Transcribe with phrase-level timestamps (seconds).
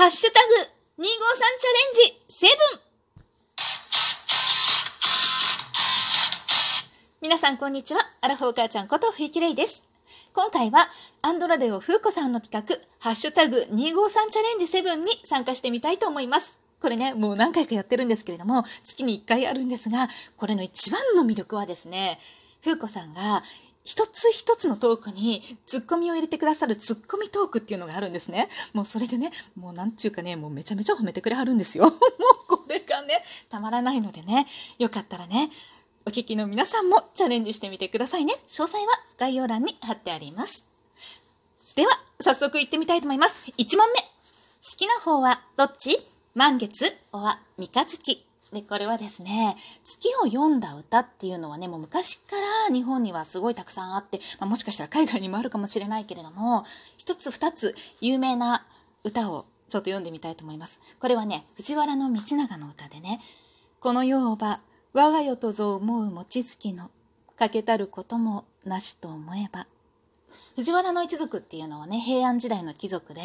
[0.00, 0.54] ハッシュタグ
[1.02, 2.80] 253チャレンジセブン
[7.20, 8.00] 皆さんこんにちは。
[8.22, 9.84] アラフォー母ちゃんことふゆきれいです。
[10.32, 10.88] 今回は
[11.20, 13.68] アンドラデオ風子さんの企画、ハッシュタグ253
[14.30, 16.58] チャレンジセブンに参加してみたいと思います。
[16.80, 20.08] これね、もう何回かやってるんですけれども、月に1回あるんですが、
[20.38, 22.18] これの一番の魅力はですね、
[22.64, 23.42] 風子さんが
[23.90, 28.48] 一つ一つのトークにツッコミを入れてくださるツッコミトークっていうのがあるんですね。
[28.72, 31.86] もうそれでね、もうなんちゅうかね、もうめちゃめちゃ褒めてくれはるんですよ。
[31.90, 31.98] もう
[32.46, 34.46] これがね、たまらないのでね、
[34.78, 35.50] よかったらね、
[36.06, 38.34] お聞きの皆さんもチャレンジしてみてくださいね。
[38.46, 40.64] 詳細は概要欄に貼ってあります。
[41.74, 43.42] では、早速行ってみたいと思います。
[43.58, 44.00] 1問目。
[44.02, 44.06] 好
[44.76, 45.98] きな方はどっち？
[46.36, 48.29] 満月おは三日月。
[48.52, 52.36] で、これはですね、月を読んだ歌っていうのはね、もう昔か
[52.68, 56.64] ら日本にはすごいたくさんあって、まあ、もしかしたら海外にもあるかもしれないけれども、
[56.96, 58.66] 一つ二つ有名な
[59.04, 60.80] 歌をちょっと読んでみたいと思います。
[60.98, 63.20] これはね、藤原道長の歌でね、
[63.78, 64.60] この世をば、
[64.92, 66.90] 我が世とぞ思う餅つきの、
[67.36, 69.66] かけたることもなしと思えば。
[70.56, 73.22] 藤原の一族っていうのはね、平安時代の貴族で、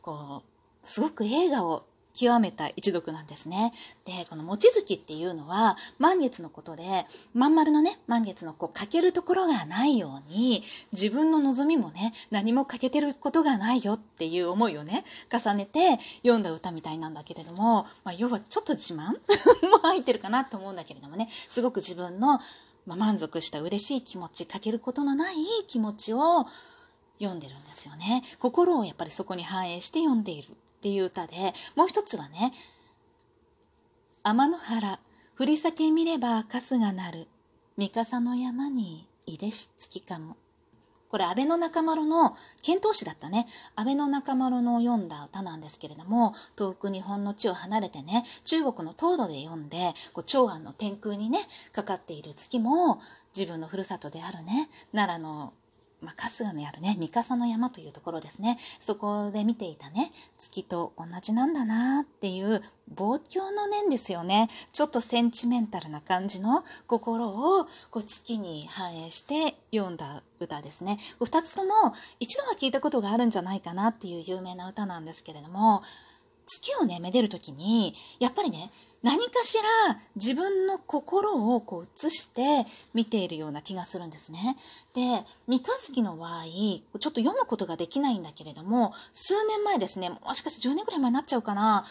[0.00, 3.72] こう、すごく映画を極めた一族なんですね。
[4.04, 19.12] で、この餅つきっていうのは、満月のことで、まん丸のね、満月のこう、欠けるところがないように、自分の望みもね、何も欠けてることがないよっていう思いをね、重ねて読んだ歌みたいなんだけれども、まあ、要はちょっと自慢
[19.70, 22.40] も入ってるかなと思うんだけれどもね、すごく自分の、
[22.86, 26.46] まあ、満足した嬉しい気持ち、欠けることのない気持ちを
[27.18, 28.22] 読んでるんですよね。
[28.38, 30.48] 心をやっぱりそこに反映して読んでいる
[30.82, 31.36] っていう歌で、
[31.76, 32.52] もう一つはね、
[34.24, 34.98] 天の原、
[35.34, 37.28] 振り先見れば春がなる、
[37.76, 40.36] 三笠の山にいでし月かも。
[41.08, 52.98] これ安倍の中丸の遣唐使だったね安倍の中丸の読んだ歌なんですけれども遠く日本の地を離れてね中国の東土で読んでこう長安の天空にねかかっている月も
[53.36, 55.52] 自分のふるさとであるね奈良の
[56.02, 58.58] まあ、春日にあるね三笠の山というところですね。
[58.80, 62.60] そこで見ていたね月と同じなんだなっていう
[62.94, 64.48] 望郷の念ですよね。
[64.72, 70.98] ちょっとセンチメンタルな感じの心をこう月に反映して読んだ歌ですね。
[71.20, 71.70] 2つとも
[72.18, 75.82] 一度は聞いたことがあるんじゃないかなっていう有名な歌なんですけれども
[76.60, 78.70] 月をねめでる時にやっぱりね
[79.02, 79.58] 何かし
[79.88, 84.56] ら自分の心をこう映して見ているような気がするんですね。
[84.94, 91.84] で、三日月の場合、ちょっと読むことができないんだけれども、数年前ですね、もしかして10年くらい前になっちゃうかな、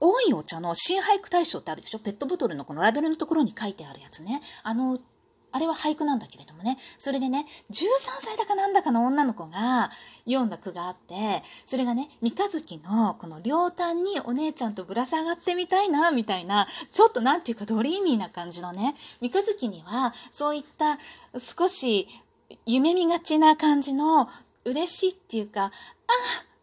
[0.00, 1.98] 多いお茶の新俳句大賞ってあるでしょ？
[1.98, 4.40] ペットボトルのこのラベルのところに書いてあるやつね。
[4.62, 4.98] あの、
[5.56, 7.84] あれは俳句なんだけれどもね、それでね、13
[8.20, 9.90] 歳だかなんだかの女の子が
[10.26, 20.98] 読んだ句があって、それがね、三日月のこの両端にお姉ちゃんとぶら下がってみたいな、みたいな、ちょっとなんていうかドリーミーな感じのね、三日月にはそういった
[21.38, 22.06] 少し
[22.66, 24.28] 夢見がちな感じの
[24.66, 25.70] 嬉しいっていうか、あ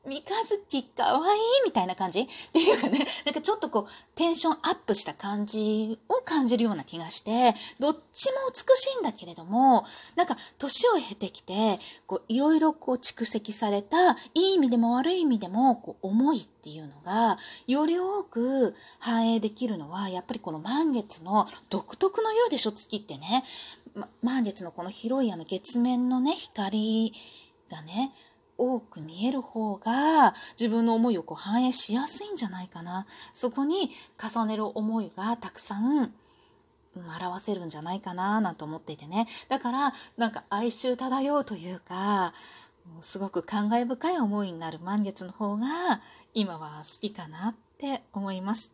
[0.05, 0.23] 三日
[0.69, 2.21] 月かわいいみたいな感じ？
[2.21, 17.37] っていうかね、なんかちょっとこう、テンションアップした感じを感じるような気がして、どっちも美しいんだけれども、なんか年を経てきて、こう、いろいろこう蓄積された、いい意味でも悪い意味でも、こう、思いっていうのが、
[17.67, 23.45] より多く反映できるのは、やっぱりこの満月の独特の色でしょ、月ってね。
[23.95, 27.13] ま満月のこの広いあの月面のね、光
[27.69, 28.11] がね、
[28.63, 33.05] 多く見える方が自分の思いをこう反映しやすいんじゃないかな。
[33.33, 33.91] そこに
[34.21, 36.13] 重ねる思いがたくさん
[36.95, 39.27] 表せるんじゃないかななんて思っていてね。
[39.49, 42.33] だからなんか哀愁漂うというか、
[42.93, 46.01] もうすごく感慨深い思いになる満月の方が
[46.33, 48.71] 今は好きかなって思います。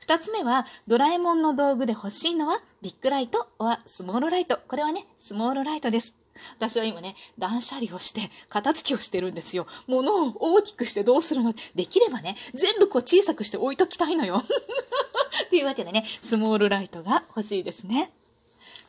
[0.00, 4.58] 二つ目は、ドラえもんの道具で欲しいのは、ビッグライトはスモールライト。
[4.66, 6.21] これはね、スモールライトです。
[6.56, 9.66] 私は今ね、断捨離をして、片付けをしてるんですよ。
[9.86, 11.54] 物を大きくしてどうするの？
[11.74, 14.42] できればね、全部こう小さくして置いときたいのよ。
[15.46, 18.10] っていうわけでね、スモールライトが欲しいですね。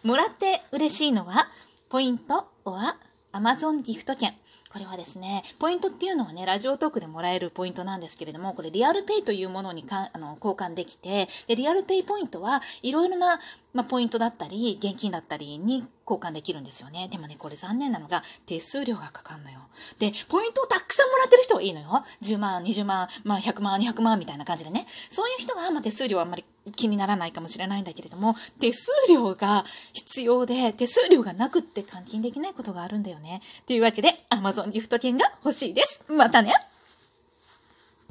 [0.03, 1.49] もらって嬉しいのは、
[1.89, 2.97] ポイントは
[3.31, 4.35] Amazon ギフト券。
[4.71, 13.39] これはですね、ポイントっていうのはね、ラジオトークでもらえるポイントなんですけれども、これリアルペイというものにかあの交換できて、で、リアルペイポイントはいろいろな、
[13.73, 17.07] まあ、ポイントだったり、現金だったりに交換できるんですよね。
[17.11, 19.59] でもね、これ残念なのが手数料がかかんのよ。
[19.97, 22.03] で、ポイントをたくさんもらってる人はいいのよ。
[22.21, 24.85] 10万、20万、まあ100万、200万みたいな感じでね。
[25.09, 33.41] そういう人は、まあ手数料はあんまり気にならないかもしれないんだけれども、手数料が必要で、手数料がなくって換金できないことがあるんだよね。
[33.65, 36.03] というわけで、Amazon ギフト券が欲しいです。
[36.09, 36.53] またね